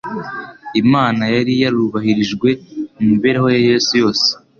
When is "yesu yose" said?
3.69-4.27